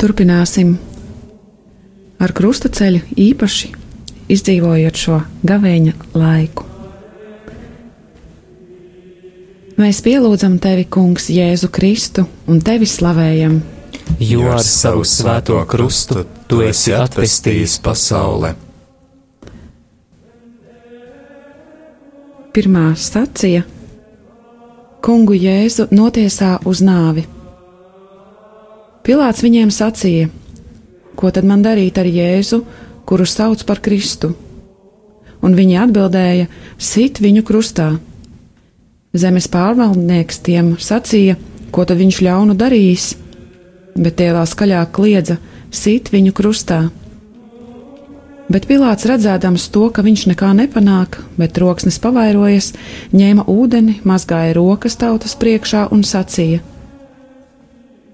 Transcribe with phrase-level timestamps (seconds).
[0.00, 0.78] Turpināsim
[2.24, 3.68] ar krustaceļu īpaši
[4.32, 6.64] izdzīvojot šo gavēņa laiku.
[9.80, 13.58] Mēs pielūdzam tevi, Kungs, Jēzu Kristu un tevi slavējam,
[14.24, 18.54] jo ar savu svēto krustu tu esi atvestījis pasaulē.
[22.56, 23.66] Pirmā stacija
[25.04, 27.26] Kungu Jēzu notiesā uz nāvi.
[29.06, 30.28] Pilārs viņiem sacīja:
[31.16, 32.60] Ko tad man darīt ar Jēzu,
[33.08, 34.34] kuru sauc par Kristu?
[35.40, 37.94] Un viņi atbildēja: Sit viņu krustā.
[39.16, 41.38] Zemes pārvaldnieks tiem sacīja,
[41.72, 43.06] ko tad viņš ļaunu darījis,
[43.96, 45.40] bet tie vēl skaļāk kliedza:
[45.70, 46.88] Sit viņu krustā!
[48.50, 52.72] Bet Pilārs redzēdams to, ka viņš nekā nepanāk, bet troksnis pavairojas,
[53.14, 56.58] ņēma ūdeni, mazgāja rokas tautas priekšā un sacīja: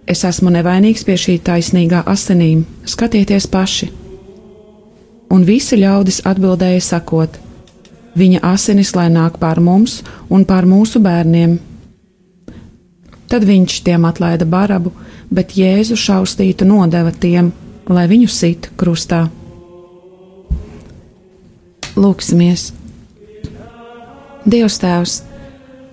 [0.06, 3.89] Es esmu nevainīgs pie šī taisnīgā asinīm, skatieties paši!
[5.34, 7.41] Un visi ļaudis atbildēja sakot:
[8.16, 9.98] Viņa asinis lai nāk pār mums
[10.31, 11.58] un pār mūsu bērniem.
[13.27, 14.94] Tad viņš tiem atlaida barabu,
[15.28, 17.50] bet Jēzu šaustītu nodeva tiem,
[17.91, 19.25] lai viņu sit krustā.
[21.98, 22.70] Lūksimies!
[24.47, 25.20] Dievs Tēvs,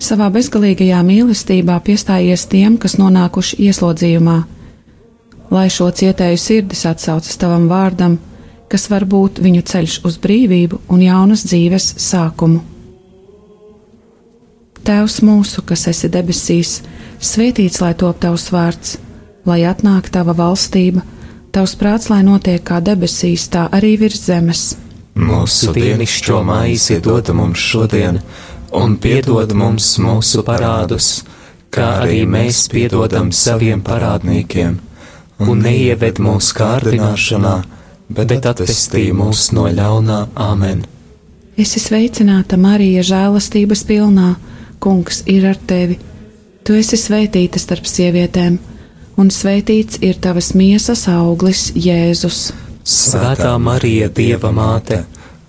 [0.03, 4.37] savā bezgalīgajā mīlestībā piestājies tiem, kas nonākuši ieslodzījumā,
[5.53, 8.19] lai šo cietēju sirdis atsaucas tavam vārdam,
[8.71, 12.63] kas var būt viņu ceļš uz brīvību un jaunas dzīves sākumu.
[14.83, 16.81] Tēvs mūsu, kas esi debesīs,
[17.23, 18.97] svētīts lai top tavs vārds,
[19.47, 21.03] lai atnāk tava valstība,
[21.55, 24.63] tavs prāts, lai notiek kā debesīs, tā arī virs zemes.
[25.13, 28.17] Mūsu dienascho maizi dod mums šodien,
[28.73, 31.23] un piedod mums mūsu parādus,
[31.73, 34.77] kā arī mēs piedodam saviem parādniekiem,
[35.45, 37.53] un neieved mūsu kārdināšanā,
[38.13, 40.83] bet atvestī mūs no ļaunā Āmen.
[41.53, 44.33] Es esmu sveicināta Marija, žēlastības pilnā,
[44.83, 45.95] Kungs ir ar tevi.
[46.67, 48.57] Tu esi svētīta starp sievietēm,
[49.15, 52.49] un svētīts ir tavas miesas auglis, Jēzus.
[52.83, 55.05] Svētā Marija, Dieva māte,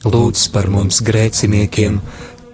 [0.07, 1.99] lūdz par mums grēciniekiem,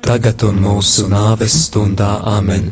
[0.04, 2.70] tagad un mūsu nāves stundā Āmen.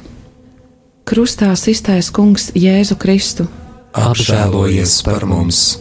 [1.08, 3.48] Krustā iztaisa Kungs Jēzu Kristu.
[3.96, 5.78] Apžēlojies par mums!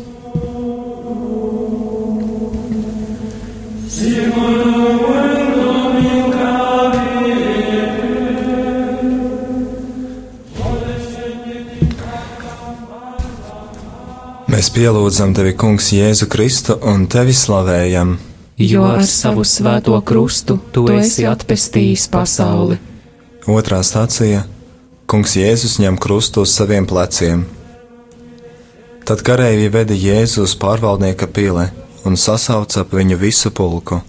[14.48, 18.16] Mēs pielūdzam tevi, Kungs, Jēzu Kristu un tevi slavējam.
[18.58, 22.80] Jo ar savu svēto krustu tu esi atpestījis pasauli.
[23.46, 24.48] Otrā stācija-
[25.10, 27.46] Kungs Jēzus ņem krustu uz saviem pleciem.
[29.06, 31.68] Tad kareivji veda Jēzu uz pārvaldnieka pili
[32.06, 34.02] un sasauca ap viņu visu pulku,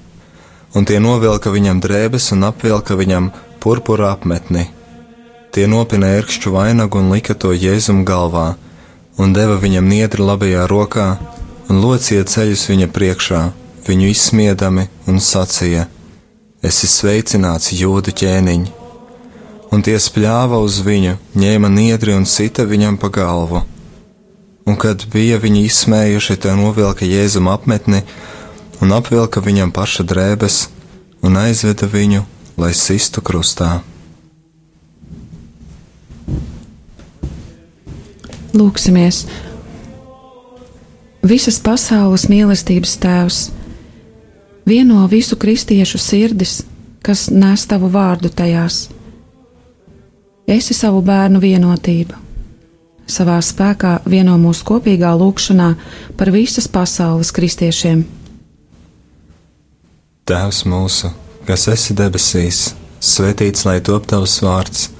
[0.74, 4.66] un tie novilka viņam drēbes un apvilka viņam purpura apmetni.
[5.52, 8.56] Tie nopina ērkšķu vainagu un lika to Jēzum galvā
[9.18, 11.18] un deva viņam niedri labajā rokā,
[11.68, 13.52] un locīja ceļus viņa priekšā,
[13.88, 15.86] viņu izsmiedami, un sacīja:
[16.62, 18.68] Es esmu sveicināts, jūdu ķēniņ!
[19.72, 23.62] Un tie spļāva uz viņu, ņēma niedri un sita viņam pa galvu.
[24.68, 28.02] Un kad bija viņi izsmējuši, tā novilka jēzum apmetni
[28.80, 30.56] un apvilka viņam paša drēbes
[31.24, 32.24] un aizveda viņu,
[32.60, 33.78] lai sistu krustā.
[38.56, 39.26] Lūksimies!
[41.28, 43.40] Visas pasaules mīlestības tēvs,
[44.68, 46.62] vieno visu kristiešu sirdis,
[47.02, 48.88] kas nes tavu vārdu tajās.
[50.48, 52.16] Esi savu bērnu vienotību,
[53.08, 55.68] savā spēkā vieno mūsu kopīgā lūkšanā
[56.16, 58.04] par visas pasaules kristiešiem.
[60.28, 61.12] Tēvs mūsu,
[61.48, 64.90] kas esi debesīs, svētīts lai top tavs vārds,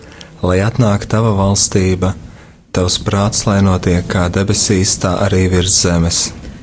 [0.43, 2.15] lai atnāk tava valstība
[2.79, 6.19] Tavs prāts, lai notiek kā debesīs, tā arī virs zemes.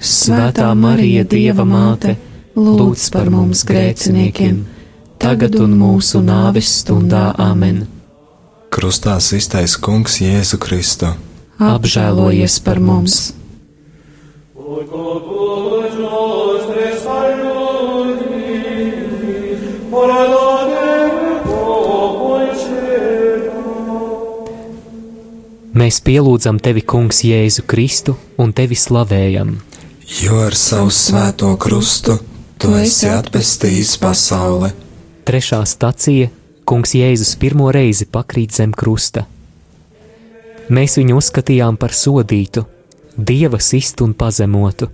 [0.00, 2.14] Svētā Marija, Dieva māte,
[2.56, 4.62] lūdz par mums grēciniekiem,
[5.20, 7.82] tagad un mūsu nāves stundā Āmen.
[8.72, 11.12] Krustā iztais Kungs Jēzu Kristu.
[11.60, 13.34] Apžēlojies par mums!
[25.80, 29.58] Mēs pielūdzam tevi, Kungs, Jēzu Kristu un tevi slavējam.
[30.10, 32.16] Jo ar savu svēto krustu
[32.58, 34.72] tu esi atpestījis pasauli.
[35.22, 36.32] Trešā stacija
[36.66, 39.22] Kungs Jēzus pirmo reizi pakrīt zem krusta.
[40.66, 42.64] Mēs viņu uzskatījām par sodītu,
[43.14, 44.90] dieva sistu un pazemotu,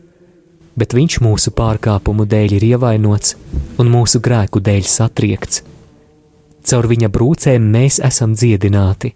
[0.77, 3.39] bet viņš mūsu pārkāpumu dēļ ir ievainots
[3.81, 5.65] un mūsu grēku dēļ satriekts.
[6.69, 9.15] Caur viņa brūcēm mēs esam dziedināti.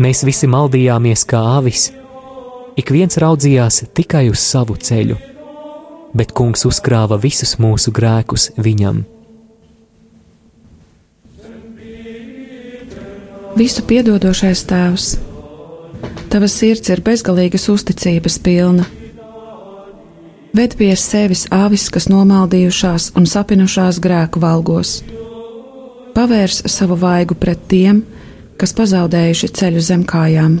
[0.00, 1.90] Mēs visi maldījāmies kā avis,
[2.80, 5.16] ik viens raudzījās tikai uz savu ceļu,
[6.16, 9.04] bet kungs uzkrāva visus mūsu grēkus viņam.
[13.60, 15.10] Visu piedodošais Tēvs,
[16.30, 18.84] Tava sirds ir bezgalīgas uzticības pilna.
[20.54, 25.00] Ved pie sevis avis, kas nomaldījušās un sapinušās grēku valgos.
[26.14, 28.04] Pavērs savu vaigu pret tiem,
[28.58, 30.60] kas pazaudējuši ceļu zem kājām.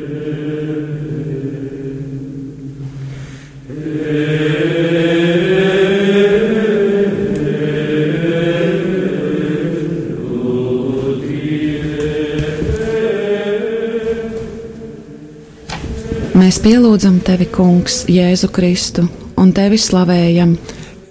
[16.51, 19.05] Mēs pielūdzam tevi, Kungs, Jēzu Kristu,
[19.39, 20.57] un tevi slavējam.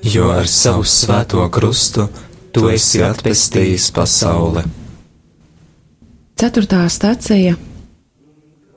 [0.04, 2.04] Jo ar savu svēto krustu
[2.52, 4.66] tu esi atpestījis pasauli.
[6.36, 7.56] Ceturtā stacija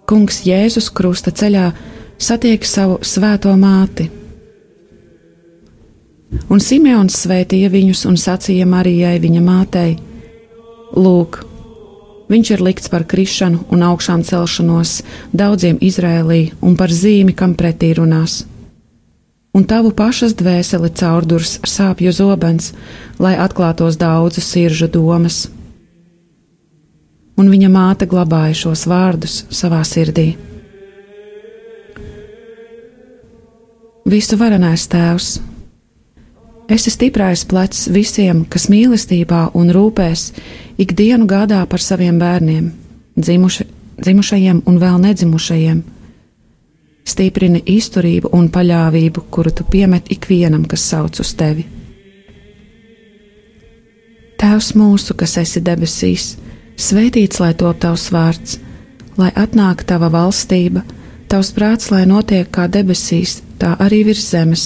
[0.07, 1.65] Kungs Jēzus krusta ceļā
[2.15, 4.07] satiek savu svēto māti.
[6.47, 9.97] Un Simeons svētīja viņus un sacīja Marijai viņa mātei:
[10.95, 11.43] Lūk,
[12.33, 15.03] Viņš ir likts par krišanu un augšām celšanos
[15.37, 18.39] daudziem Izrēlī un par zīmi, kam pretī runās.
[19.53, 22.71] Un tavu pašas dvēseli caurdurs sāpju zobens,
[23.21, 25.43] lai atklātos daudzu siržu domas.
[27.37, 30.31] Un viņa māte glabāja šos vārdus savā sirdī.
[34.09, 35.35] Visu varenais tēvs,
[36.69, 40.31] esi stiprais plecs visiem, kas mīlestībā un rūpēs
[40.81, 42.71] ikdienu gādā par saviem bērniem,
[43.17, 43.67] dzimuši,
[44.01, 45.83] dzimušajiem un vēl nedzimušajiem.
[47.03, 51.65] Stiprini izturību un paļāvību, kuru tu piemet ikvienam, kas sauc uz tevi.
[54.39, 56.37] Tēvs mūsu, kas esi debesīs,
[56.79, 58.57] svētīts lai top tavs vārds,
[59.19, 60.83] lai atnāk tava valstība,
[61.27, 64.65] tavs prāts, lai notiek kā debesīs, tā arī virs zemes.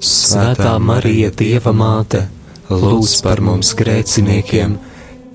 [0.00, 2.26] Svētā Marija, Dieva māte,
[2.70, 4.78] lūdz par mums grēciniekiem!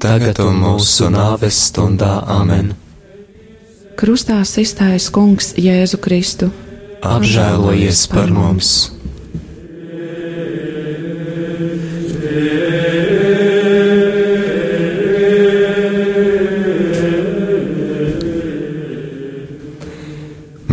[0.06, 2.74] tagad un mūsu nāves stundā amen.
[3.98, 6.52] Krustā iztaisa Kungs Jēzu Kristu.
[7.06, 8.95] Apžēlojies par mums!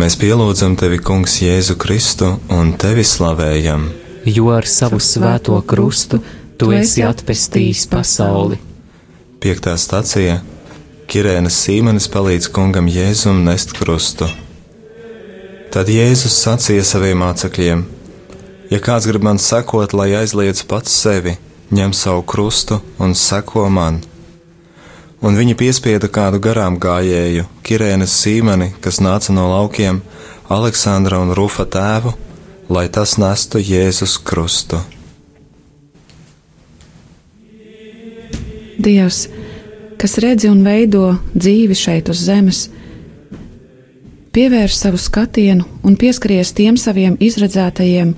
[0.03, 3.85] Mēs pielūdzam tevi, Kungs, Jēzu Kristu un tevi slavējam.
[4.27, 6.19] Jo ar savu svēto krustu
[6.59, 8.59] tu esi atpestījis pasauli.
[9.39, 10.41] Piektā stacija
[11.07, 14.27] Kirēnas Sīmenis palīdz kungam Jēzum nest krustu.
[15.71, 17.87] Tad Jēzus sacīja saviem mācekļiem:
[18.75, 21.37] Ja kāds grib man sekot, lai aizliedz pats sevi,
[21.71, 24.03] ņem savu krustu un seko man.
[25.23, 30.01] Un viņi piespieda kādu garām gājēju, Kirēnas Sīmeni, kas nāca no laukiem,
[30.51, 32.11] Aleksandra un Rufa tēvu,
[32.75, 34.81] lai tas nestu Jēzus krustu.
[38.83, 39.29] Dievs,
[39.95, 42.65] kas redzi un veido dzīvi šeit uz zemes,
[44.35, 48.15] pievērš savu skatienu un pieskaries tiem saviem izredzētajiem,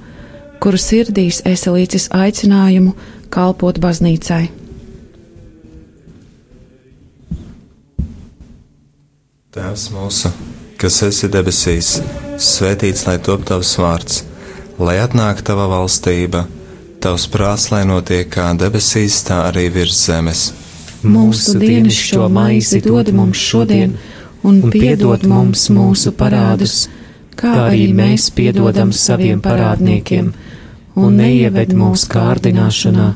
[0.57, 2.97] kuru sirdīs esi līdzis aicinājumu
[3.29, 4.64] kalpot baznīcai.
[9.55, 10.33] Tēvs mūsu,
[10.83, 11.89] kas esi debesīs,
[12.43, 14.17] svētīts lai top tavs vārds,
[14.83, 16.41] lai atnāk tava valstība,
[16.99, 20.43] tavs prāts, lai notiek kā debesīs, tā arī virs zemes.
[21.07, 23.95] Mūsu dienascho maizi dod mums šodien,
[24.43, 26.89] un piedod mums mūsu parādus,
[27.39, 30.35] kā arī mēs piedodam saviem parādniekiem,
[30.99, 33.09] un neieved mūsu kārdināšanā,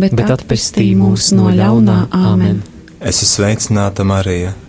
[0.00, 2.64] bet atpestī mūs no ļaunā āmen.
[3.04, 4.56] Es esmu sveicināta Marija,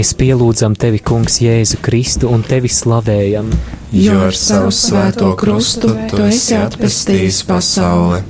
[0.00, 3.50] Mēs pielūdzam tevi, Kungs, Jēzu Kristu un tevi slavējam,
[3.92, 8.22] Jo ar savu svēto krustu tu esi atpestījis pasauli.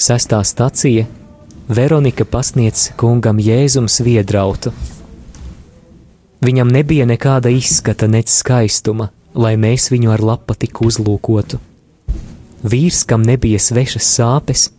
[0.00, 1.04] Sestā stacija
[1.68, 4.72] Veronika pasniedz kungam Jēzum sviedrautu.
[6.40, 11.60] Viņam nebija nekāda izskata, nec skaistuma, lai mēs viņu ar lapatiku uzlūkotu.
[12.64, 14.70] Vīrs, kam nebija svešas sāpes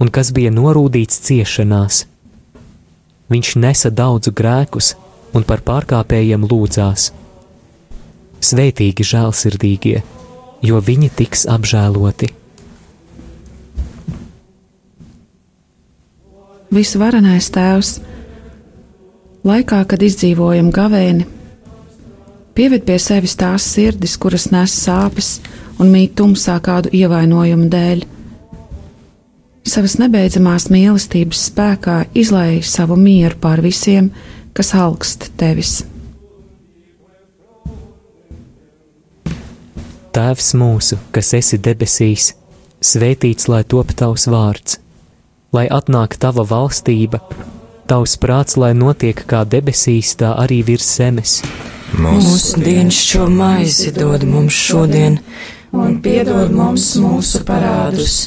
[0.00, 2.06] un kas bija norūdīts ciešanās.
[3.32, 4.92] Viņš nesa daudzu grēkus
[5.32, 7.08] un par pārkāpējiem lūdzās.
[8.42, 10.02] Svētīgi žēlsirdīgie,
[10.66, 12.28] jo viņi tiks apžēloti.
[16.72, 17.92] Visvarenais Tēvs,
[19.44, 21.26] laikā, kad izdzīvojam gavēni,
[22.56, 25.34] pieved pie sevis tās sirdis, kuras nes sāpes
[25.80, 28.06] un mīt tumsā kādu ievainojumu dēļ.
[29.62, 34.10] Savas nebeidzamās mīlestības spēkā izlaiž savu mieru pār visiem,
[34.56, 35.84] kas augst tevis.
[40.12, 42.32] Tēvs mūsu, kas esi debesīs,
[42.84, 44.76] svētīts lai top tavs vārds,
[45.56, 47.22] lai atnāk tava valstība,
[47.88, 51.38] tavs prāts, lai notiek kā debesīs, tā arī virs zemes.
[52.02, 55.20] Mūsu dienascho maizi dod mums šodien,
[55.72, 58.26] un piedod mums mūsu parādus,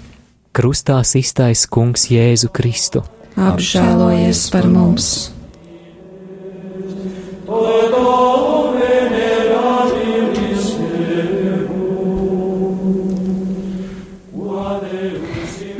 [0.51, 3.05] Krustā iztais Kungs Jēzu Kristu.
[3.39, 5.31] Apžēlojies par mums!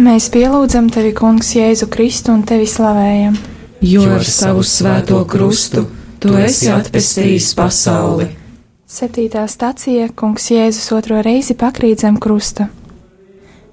[0.02, 3.36] Mēs pielūdzam tevi, Kungs, Jēzu Kristu un tevi slavējam.
[3.84, 5.90] Jo ar savu svēto krustu
[6.24, 8.32] tu esi atpestījis pasauli.
[8.88, 12.72] Septītā stacija Kungs Jēzus otro reizi pakrīt zem krusta.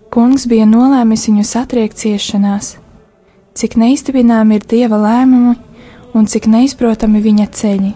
[0.08, 2.78] Kungs bija nolēmis viņu satriekt ciešanās.
[3.58, 5.56] Cik neiztubinām ir dieva lēmumi
[6.16, 7.92] un cik neizprotami viņa ceļi.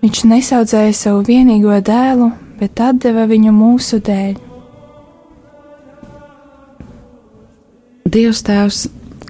[0.00, 4.36] Viņš nesaudzēja savu vienīgo dēlu, bet deva viņu mūsu dēļ.
[8.06, 8.86] Dievs Tēvs,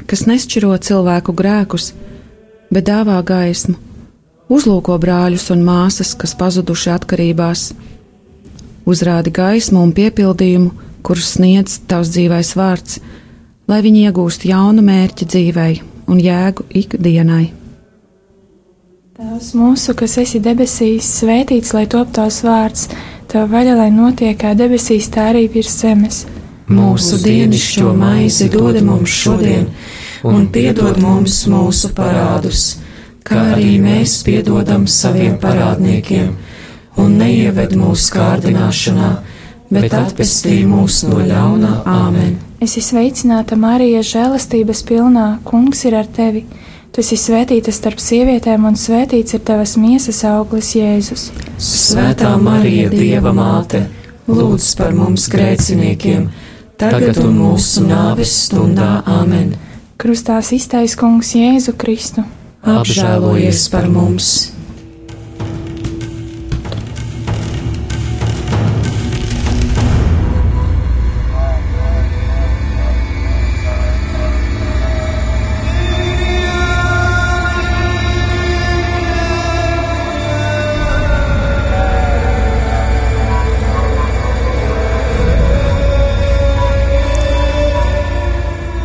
[0.07, 1.91] kas nešķiro cilvēku grēkus,
[2.71, 3.75] bet dāvā gaismu,
[4.53, 7.71] uzlūko brāļus un māsas, kas pazuduši atkarībās,
[8.87, 12.99] uzrādi gaismu un piepildījumu, kurus sniedz tavs dzīvais vārds,
[13.71, 15.75] lai viņi iegūst jaunu mērķi dzīvei
[16.11, 17.45] un jēgu ikdienai.
[19.17, 22.89] Tēvs mūsu, kas esi debesīs, svētīts, lai top tavs vārds,
[23.31, 26.25] tava vaļa, lai notiek kā debesīs, tā arī virs zemes.
[26.69, 29.71] Mūsu dienascho maizi dod mums šodien,
[30.27, 32.67] un piedod mums mūsu parādus,
[33.25, 36.35] kā arī mēs piedodam saviem parādniekiem,
[37.01, 39.11] un neieved mūsu kārdināšanā,
[39.71, 42.37] bet atpestī mūs no ļaunā Āmen.
[42.63, 46.47] Es esmu sveicināta Marija, žēlastības pilnā, Kungs ir ar tevi.
[46.93, 51.29] Tu esi svētīta starp sievietēm, un svētīts ir tavas miesas auglis, Jēzus.
[51.61, 53.85] Svētā Marija, Dieva māte,
[54.31, 56.31] lūdz par mums grēciniekiem,
[56.81, 59.53] tagad un mūsu nāves stundā Āmen.
[60.01, 62.25] Krustā iztaisnē Kungs Jēzu Kristu.
[62.67, 64.56] Apžēlojies par mums!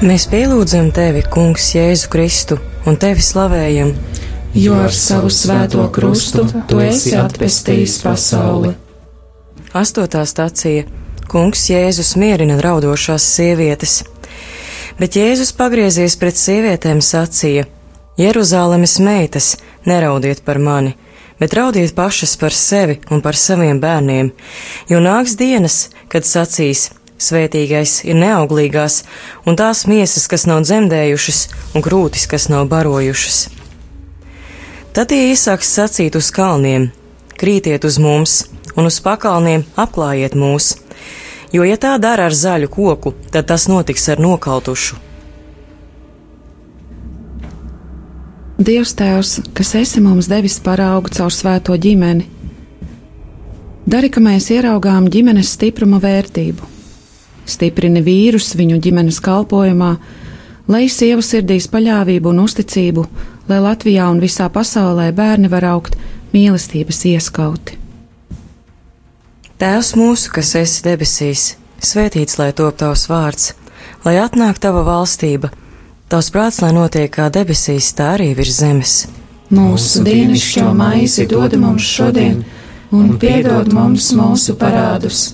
[0.01, 2.55] Mēs pielūdzam tevi, Kungs, Jēzu Kristu,
[2.89, 3.91] un tevi slavējam,
[4.58, 8.72] jo ar savu svēto krustu tu esi atpestījis pasauli.
[9.77, 10.88] Astotā stācija.
[11.29, 14.00] Kungs Jēzus mierina raudošās sievietes,
[14.98, 17.67] bet Jēzus pagriezies pret sievietēm sacīja:
[18.17, 19.51] Jeruzālemes meitas,
[19.86, 20.96] neraudiet par mani,
[21.38, 24.34] bet raudiet pašas par sevi un par saviem bērniem,
[24.89, 26.89] jo nāks dienas, kad sacīs:
[27.22, 29.04] Svētīgais ir neauglīgās,
[29.46, 31.42] un tās miesas, kas nav dzemdējušas,
[31.78, 33.44] un krūtis, kas nav barojušas.
[34.96, 36.90] Tad tie iesāks sacīt uz kalniem:
[37.38, 38.40] Krītiet uz mums,
[38.74, 40.74] un uz pakalniem apklājiet mūs,
[41.54, 44.98] jo, ja tā dara ar zaļu koku, tad tas notiks ar nokautušu.
[48.62, 52.28] Dievs Tēvs, kas esi mums devis paraugu caur svēto ģimeni,
[53.86, 56.71] dari, ka mēs ieraugām ģimenes stipruma vērtību
[57.51, 59.91] stiprini vīrus viņu ģimenes kalpošanā,
[60.72, 63.05] lai sievu sirdīs paļāvību un uzticību,
[63.50, 65.98] lai Latvijā un visā pasaulē bērni var augt
[66.34, 67.77] mīlestības ieskauti.
[69.61, 71.42] Tēvs mūsu, kas esi debesīs,
[71.83, 73.51] svētīts lai top tavs vārds,
[74.05, 75.51] lai atnāk tava valstība,
[76.09, 78.96] tavs prāts, lai notiek kā debesīs, tā arī virs zemes.
[79.51, 82.42] Mūsu dienascho maizi dod mums šodien,
[82.96, 85.33] un piedod mums mūsu parādus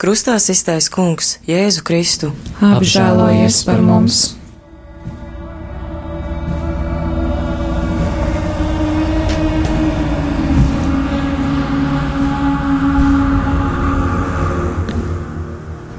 [0.00, 2.30] Krustā iztais kungs, Jēzu Kristu,
[2.64, 4.20] apžēlojies par mums!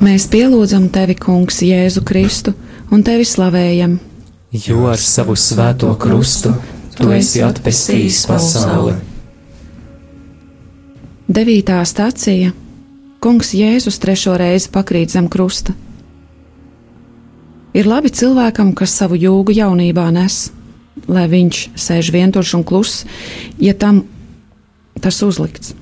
[0.02, 2.56] Mēs pielūdzam tevi, Kungs, Jēzu Kristu,
[2.90, 4.00] un tevi slavējam.
[4.66, 6.56] Jo ar savu svēto krustu
[6.98, 8.98] tu esi atpestījis pasauli.
[11.30, 12.50] Devītā stācija
[13.22, 15.76] Kungs Jēzus trešo reizi pakrīt zem krusta.
[17.78, 20.48] Ir labi cilvēkam, kas savu jūgu jaunībā nes,
[21.06, 23.04] lai viņš sēž vientuļš un kluss,
[23.62, 24.02] ja tam
[25.06, 25.76] tas uzlikts.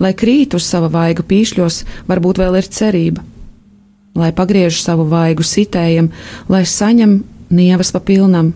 [0.00, 3.20] Lai krīt uz sava vaigu pīšļos, varbūt vēl ir cerība,
[4.16, 6.08] lai pagriež savu vaigu sitējam,
[6.48, 7.18] lai saņem
[7.52, 8.54] nievas pa pilnam,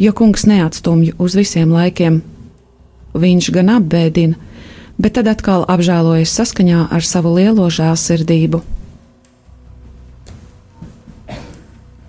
[0.00, 2.22] jo kungs neatstumj uz visiem laikiem.
[3.20, 4.48] Viņš gan apbēdina,
[5.00, 8.60] bet tad atkal apžēlojas saskaņā ar savu lielo žēlsirdību.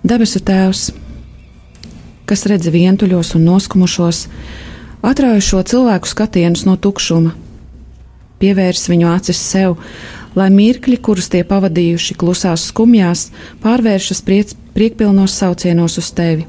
[0.02, 0.90] Debesu Tēvs,
[2.28, 4.26] kas redz vientuļos un noskumušos,
[5.06, 7.32] atrauj šo cilvēku skatienus no tukšuma,
[8.42, 9.78] pievērs viņu acis sev,
[10.36, 13.30] lai mirkļi, kurus tie pavadījuši klusās skumjās,
[13.62, 16.48] pārvēršas priec, priekpilnos saucienos uz tevi.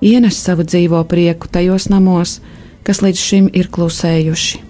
[0.00, 2.38] Ienes savu dzīvo prieku tajos namos,
[2.86, 4.69] kas līdz šim ir klusējuši.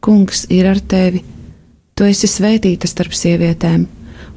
[0.00, 1.22] Kungs ir ar tevi,
[1.96, 3.86] tu esi svētīta starp sievietēm,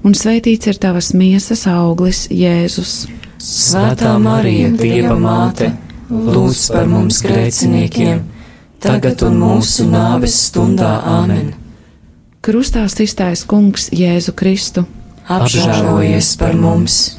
[0.04, 3.08] un svētīts ir tavas miesas auglis, Jēzus.
[3.40, 5.72] Svētā Marija, Dieva māte,
[6.10, 8.24] lūdz par mums grēciniekiem,
[8.84, 11.54] tagad un mūsu nāves stundā Āmen.
[12.42, 14.88] Krustā iztaisa Kungs Jēzu Kristu.
[15.30, 17.19] Apžēlojies par mums!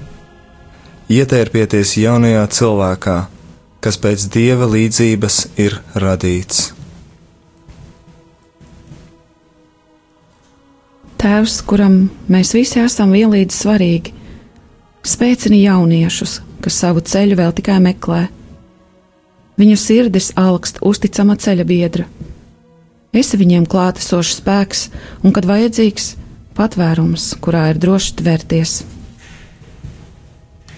[1.11, 3.17] ietērpieties jaunajā cilvēkā,
[3.83, 6.69] kas pēc dieva līdzības ir radīts.
[11.21, 14.13] Tēvs, kuram mēs visi esam vienlīdz svarīgi,
[15.05, 18.23] spēcina jauniešus, kas savu ceļu vēl tikai meklē.
[19.61, 22.07] Viņu sirdis augst uzticama ceļa biedra.
[23.13, 24.87] Esi viņiem klātesošs spēks,
[25.21, 26.15] un, kad vajadzīgs,
[26.57, 28.75] patvērums, kurā ir droši tvērties.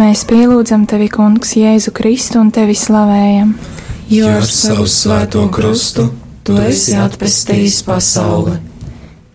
[0.00, 3.50] Mēs pielūdzam tevi, Kungs, Jēzu Kristu un tevi slavējam.
[4.08, 6.06] Jo ar savu svēto krustu
[6.46, 8.54] tu esi atpestījis pasauli.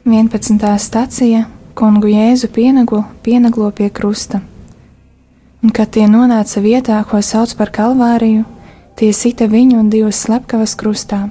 [0.09, 0.65] 11.
[0.81, 1.43] stacija
[1.77, 4.39] Kungu Jēzu pienaglo, pienaglo pie krusta.
[5.61, 8.47] Un, kad tie nonāca vietā, ko sauc par Kalvāriju,
[8.97, 11.27] tie sita viņu un divas slepkavas krustā,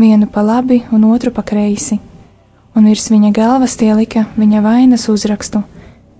[0.00, 2.00] vienu pa labi un otru pa kreisi,
[2.74, 5.62] un virs viņa galvas tie lika viņa vainas uzrakstu: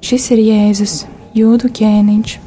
[0.04, 0.98] Šis ir Jēzus,
[1.34, 2.43] jūdu ķēniņš.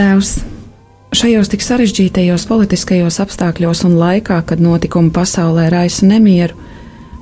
[0.00, 0.30] Tēvs,
[1.12, 6.56] šajos tik sarežģītajos politiskajos apstākļos un laikā, kad notikumi pasaulē raisa nemieru,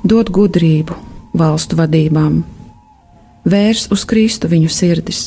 [0.07, 0.95] dod gudrību
[1.35, 2.37] valstu vadībām,
[3.51, 5.19] vērs uz Kristu viņu sirdis,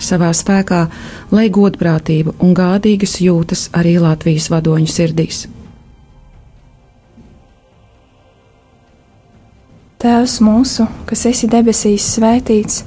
[0.00, 0.80] savā spēkā,
[1.28, 5.44] lai godprātību un gādīgas jūtas arī Latvijas vadoņu sirdīs.
[10.00, 12.86] Tēvs mūsu, kas esi debesīs, svētīts,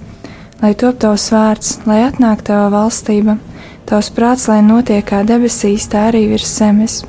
[0.63, 3.37] lai top tavs vārds, lai atnāk tava valstība
[3.85, 7.03] Tavs prāts, lai notiek kā debesīs, tā arī virs zemes.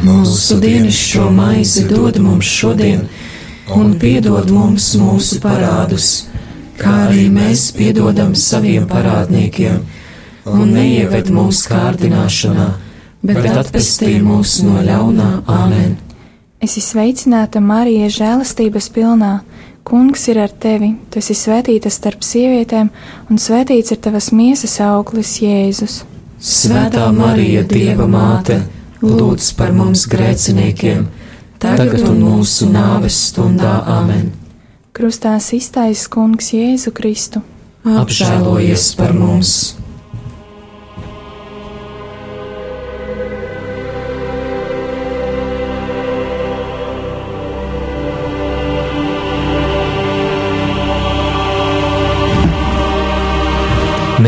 [0.00, 3.02] Mūsu dienascho maizi dod mums šodien,
[3.76, 6.06] un piedod mums mūsu parādus,
[6.78, 9.82] kā arī mēs piedodam saviem parādniekiem,
[10.48, 12.68] un neieved mūsu kārdināšanā,
[13.28, 15.98] bet atpestī mūs no ļaunā Āmen.
[16.62, 19.34] Es esmu sveicināta Marija žēlastības pilnā.
[19.84, 22.88] Kungs ir ar tevi, tu esi svētīta starp sievietēm,
[23.28, 26.04] un svētīts ir tavas miesas auglis, Jēzus.
[26.42, 28.56] Svētā Marija, Dieva māte,
[28.98, 31.04] lūdz par mums grēciniekiem,
[31.62, 34.32] tagad un mūsu nāves stundā Āmen.
[34.90, 37.44] Krustā iztaisa Kungs Jēzu Kristu.
[37.86, 39.54] Apžēlojies par mums!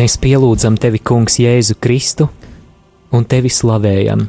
[0.05, 2.27] Mēs pielūdzam tevi, Kungs, Jēzu Kristu
[3.17, 4.27] un tevi slavējam.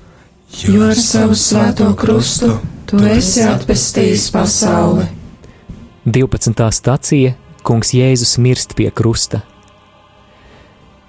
[0.72, 2.54] Jo ar savu svēto krustu
[2.88, 5.10] tu esi atpestījis pasauli.
[6.08, 6.64] 12.
[6.80, 7.34] stācija
[7.68, 9.42] Kungs Jēzus mirst pie krusta.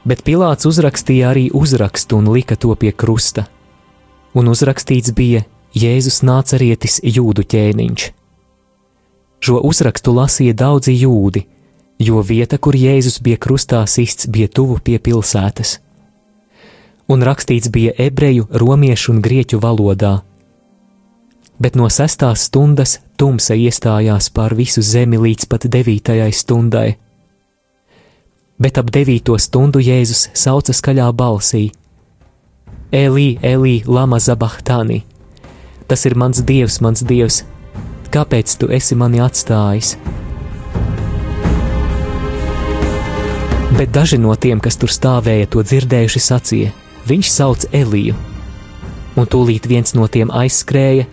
[0.02, 3.46] Bet Pilārs uzrakstīja arī uzrakstu un lika to pie krusta.
[4.34, 5.46] Un uzrakstīts bija
[5.78, 8.12] Jēzus nācerietis jūdu ķēniņš.
[9.46, 11.46] Šo uzrakstu lasīja daudzi jūdi,
[11.98, 15.78] jo vieta, kur Jēzus bija krustā sists, bija tuvu pie pilsētas.
[17.08, 20.20] Un rakstīts bija ebreju, romiešu un grieķu valodā.
[21.62, 26.96] Bet no sestās stundas tumsa iestājās pār visu zemi līdz pat devītajai stundai.
[28.60, 31.70] Bet ap devīto stundu Jēzus sauca skaļā balsī:
[32.92, 35.04] Elī, Elī, Lama Zabahtani!
[35.86, 37.44] Tas ir mans dievs, mans dievs,
[38.10, 39.94] kāpēc tu esi mani atstājis?
[43.76, 46.72] Bet daži no tiem, kas tur stāvēja, to dzirdējuši, sacīja:
[47.08, 48.16] Viņš sauc Eliju.
[49.16, 51.06] Un tūlīt viens no tiem aizskrēja,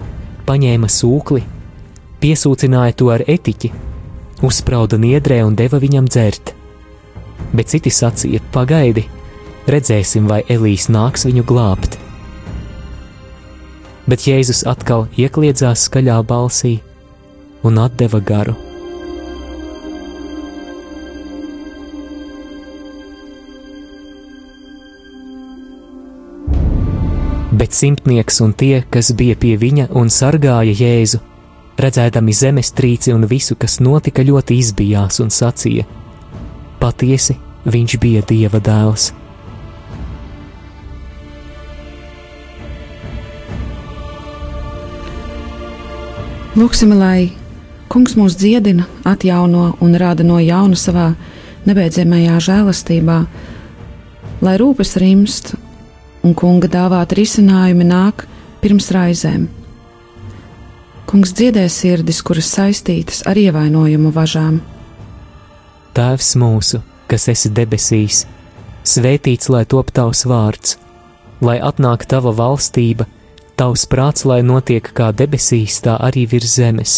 [0.48, 1.44] paņēma sūkli,
[2.24, 3.72] piesūcināja to ar etiķi,
[4.44, 6.56] uzsprauda niedrē un deva viņam dzert.
[7.54, 9.06] Bet citi sacīja: Pagaidi,
[9.68, 12.00] redzēsim, vai Elīs nāks viņu glābt
[14.10, 16.78] bet Jēzus atkal iekļiedzās skaļā balsī
[17.64, 18.56] un deva garu.
[27.64, 31.22] Bet simtnieks un tie, kas bija pie viņa un sargāja Jēzu,
[31.80, 35.86] redzēdami zemestrīci un visu, kas notika, ļoti izbijās un sacīja:
[36.82, 39.14] Patiesi, viņš bija Dieva dēls!
[46.60, 47.32] Lūksim, lai
[47.88, 51.14] Kungs mūs dziedina, atjauno un rāda no jauna savā
[51.64, 53.22] nebeidzamajā žēlastībā,
[54.44, 55.56] lai rūpes rimst
[56.24, 58.26] un Kunga dāvāt risinājumi nāk
[58.64, 59.48] pirms raizēm.
[61.10, 64.62] Kungs dziedē sirdis, kuras saistītas ar ievainojumu važām.
[65.94, 66.80] Tēvs mūsu,
[67.12, 68.24] kas esi debesīs,
[68.88, 70.80] svētīts lai top tavs vārds,
[71.44, 73.06] lai atnāk tava valstība
[73.56, 76.94] Tavs prāts, lai notiek kā debesīs, tā arī virs zemes.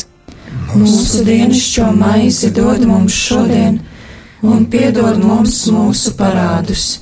[0.72, 3.82] Mūsu dienascho maizi dod mums šodien,
[4.46, 7.02] un piedod mums mūsu parādus,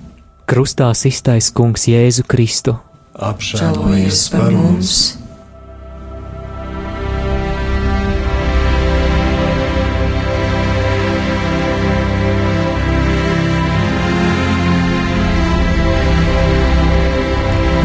[0.51, 2.73] Krustā iztais Kungs Jēzu Kristu.
[3.15, 4.97] Apžēlojies par mums!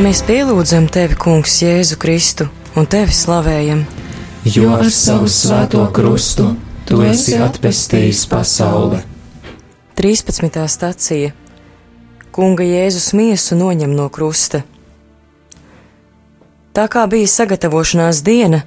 [0.03, 3.87] Mēs pielūdzam tevi, Kungs, Jēzu Kristu un tevi slavējam.
[4.43, 6.51] Jo ar savu svēto krustu
[6.91, 9.05] tu esi atpestījis pasauli.
[10.03, 10.65] 13.
[10.67, 11.36] stācija
[12.37, 14.59] Kunga Jēzus miesu noņem no krusta.
[16.77, 18.59] Tā kā bija sagatavošanās diena,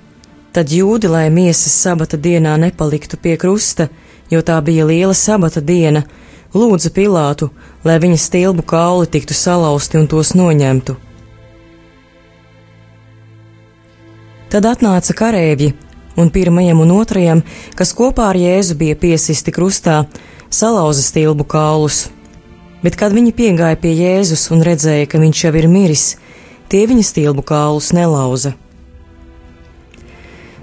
[0.58, 3.91] tad jūdi, lai miesas sabata dienā nepaliktu pie krusta,
[4.34, 6.01] jo tā bija liela sabata diena,
[6.49, 7.51] lūdza Pilātu,
[7.86, 10.97] lai viņa stilbu kauli tiktu salauzti un tos noņemtu.
[14.49, 15.75] Tad atnāca kareivji,
[16.17, 17.45] un pirmajam un otrajam,
[17.77, 20.08] kas kopā ar Jēzu bija piesisti krustā,
[20.49, 22.08] salauza stilbu kaulus.
[22.83, 26.05] Bet, kad viņi piegāja pie Jēzus un redzēja, ka viņš jau ir miris,
[26.71, 28.53] tie viņa stilbu kaulus nelauza.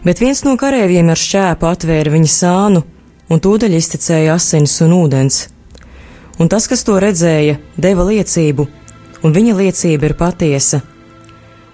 [0.06, 2.84] Bet viens no kareiviem ar šķēpu atvēra viņa sānu,
[3.28, 5.38] un tūdaļ iztecēja asins un ūdens.
[6.38, 8.68] Un tas, kas to redzēja, deva liecību,
[9.24, 10.82] un viņa liecība ir patiesa.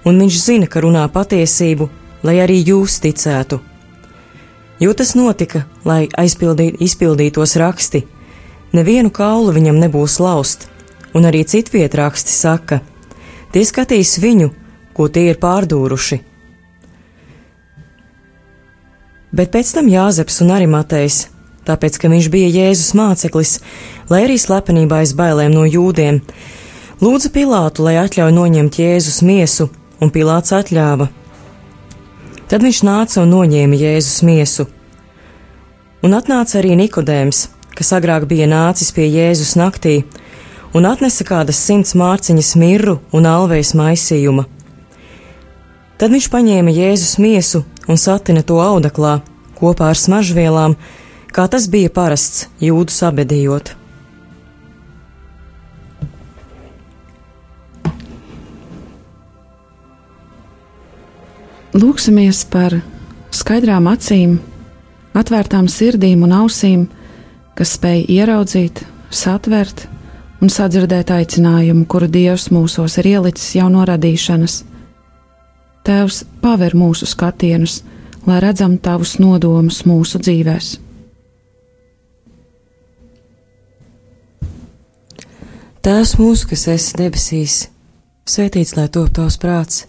[0.09, 1.89] Un viņš zina, ka runā patiesību,
[2.27, 3.61] lai arī jūs ticētu.
[4.83, 8.03] Jo tas notika, lai aizpildī, izpildītos raksti.
[8.73, 10.69] Nevienu kaulu viņam nebūs laust,
[11.13, 12.81] un arī citviet raksti saka:
[13.53, 14.49] Tie skatīs viņu,
[14.97, 16.23] ko tie ir pārdūruši.
[19.33, 21.19] Bet pēc tam Jāzeps un Arimatejs,
[21.69, 23.59] tāpēc ka viņš bija Jēzus māceklis,
[24.13, 26.21] lai arī slepenībā aiz bailēm no jūdiem,
[27.01, 31.09] lūdza Pilātu, lai atļauj noņemt Jēzus miesu, un Pilāts atļāva.
[32.49, 34.69] Tad viņš nāca un noņēma Jēzus miesu.
[36.05, 40.03] Un atnāca arī Nikodēms, kas agrāk bija nācis pie Jēzus naktī,
[40.77, 44.47] un atnesa kādas simts mārciņas mirru un alvejas maisījuma.
[46.01, 49.21] Tad viņš paņēma Jēzus miesu un satina to audeklā
[49.59, 50.75] kopā ar smaržvielām,
[51.33, 53.77] kā tas bija parasts jūdu sabedījot.
[61.73, 62.75] Lūksimies par
[63.33, 64.35] skaidrām acīm,
[65.17, 66.83] atvērtām sirdīm un ausīm,
[67.59, 69.87] kas spēj ieraudzīt, satvert
[70.43, 74.63] un sadzirdēt aicinājumu, kuru Dievs mūsos ir ielicis jau no radīšanas.
[75.87, 77.81] Tēvs paver mūsu skatienus,
[78.27, 80.91] lai redzam tavus nodomus mūsu dzīvēm.
[85.83, 87.57] Tēvs mūsu, kas esi debesīs,
[88.31, 89.81] svētīts lai top tavs prāts.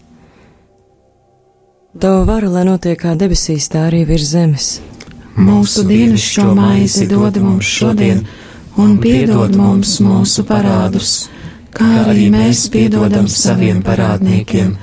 [1.94, 4.72] Tava vara, lai notiek kā debesīs, tā arī virs zemes.
[5.34, 8.20] Mūsu dienas šo maizi dod mums šodien,
[8.78, 11.28] un piedod mums mūsu parādus,
[11.74, 14.76] kā arī mēs piedodam saviem parādniekiem,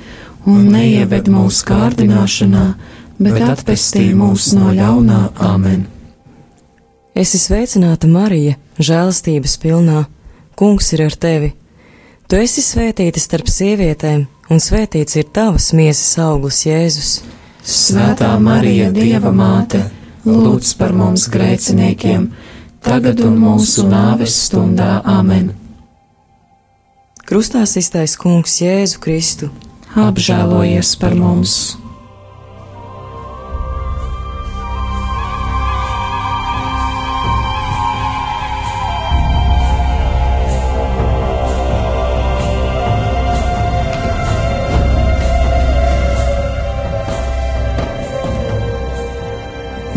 [0.52, 2.66] un neieved mūsu kārdināšanā,
[3.22, 5.86] bet atpestī mūs no ļaunā amen.
[7.16, 10.06] Esi sveicināta Marija, žēlastības pilnā
[10.56, 11.54] Kungs ir ar tevi.
[12.28, 17.10] Tu esi svētīta starp sievietēm, un svētīts ir tavas miesas auglis, Jēzus.
[17.64, 19.82] Svētā Marija, Dieva māte,
[20.26, 22.30] lūdz par mums grēciniekiem,
[22.86, 25.52] tagad un mūsu nāves stundā Āmen.
[27.26, 29.52] Krustā iztais Kungs Jēzu Kristu.
[29.96, 31.78] Apžēlojies par mums!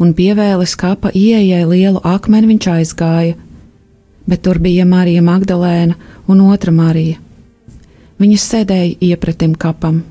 [0.00, 3.36] un pievēlis kapa ieejai lielu akmeni viņš aizgāja,
[4.26, 7.18] bet tur bija Marija Magdalēna un otra Marija.
[8.20, 10.02] Viņas sēdēja iepratim kapam.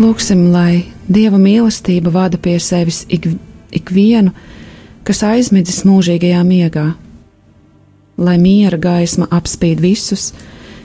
[0.00, 3.26] Lūksim, lai Dieva mīlestība vada pie sevis ik,
[3.74, 4.30] ikvienu,
[5.04, 6.86] kas aizmidzis mūžīgajā miegā,
[8.16, 10.30] lai miera gaisma apspīd visus,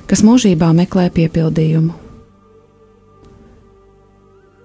[0.10, 2.05] kas mūžībā meklē piepildījumu.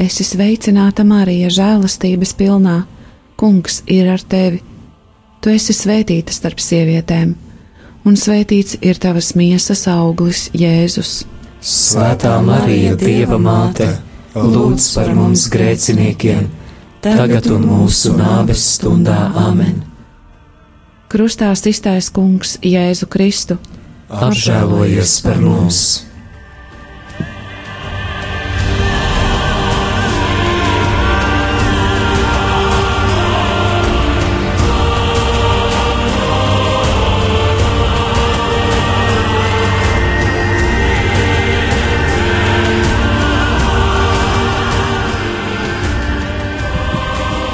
[0.00, 2.78] Esi sveicināta, Marija, žēlastības pilnā.
[3.36, 4.62] Kungs ir ar tevi.
[5.44, 7.34] Tu esi svētīta starp sievietēm,
[8.08, 11.22] un svētīts ir tavas miesas auglis, Jēzus.
[11.60, 13.90] Svētā Marija, Dieva māte,
[14.36, 16.48] lūdz par mums grēciniekiem,
[17.04, 19.82] tagad un mūsu nāves stundā Āmen.
[21.12, 23.60] Krustā iztais Kungs, Jēzu Kristu.
[24.08, 26.09] Apžēlojies par mums!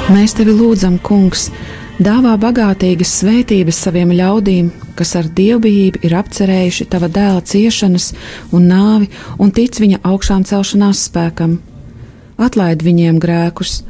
[0.07, 1.49] Mēs tevi lūdzam, Kungs,
[1.99, 8.13] dāvā bagātīgas svētības saviem ļaudīm, kas ar dievbijību ir apcerējuši tava dēla ciešanas
[8.55, 9.09] un nāvi
[9.43, 11.57] un tic viņa augšām celšanās spēkam.
[12.39, 13.81] Atlaid viņiem grēkus,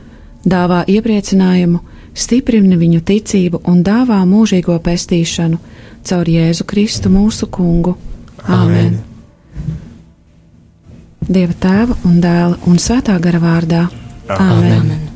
[0.41, 1.83] dāvā iepriecinājumu,
[2.17, 5.59] stiprini viņu ticību un dāvā mūžīgo pestīšanu
[6.01, 7.93] caur Jēzu Kristu mūsu kungu.
[8.41, 8.97] Āmen!
[11.27, 13.83] Dieva tēva un dēla un svētā gara vārdā.
[14.33, 14.73] Āmen!
[14.79, 15.06] Āmen.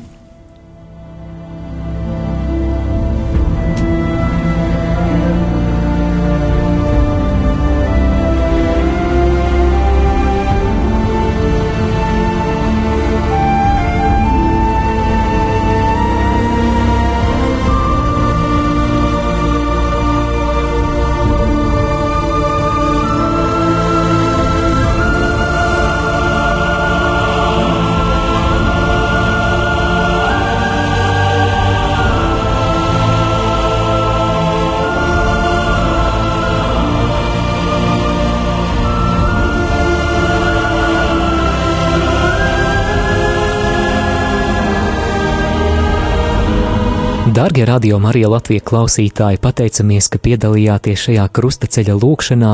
[47.42, 52.50] Darbie radio Marija Latvijas klausītāji, pateicamies, ka piedalījāties šajā krustaceļa lūkšanā,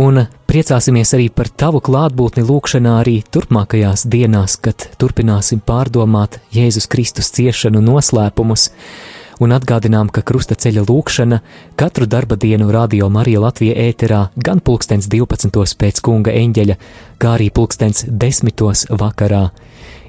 [0.00, 7.28] un priecāsimies arī par tavu klātbūtni lūkšanā arī turpmākajās dienās, kad turpināsim pārdomāt Jēzus Kristus
[7.36, 8.70] ciešanu noslēpumus
[9.44, 11.42] un atgādinām, ka krustaceļa lūkšana
[11.76, 15.76] katru darba dienu Radio Marija Latvija ēterā gan pulkstens 12.
[15.84, 16.80] pēc kunga eņģeļa,
[17.20, 18.88] kā arī pulkstens 10.
[19.04, 19.50] vakarā.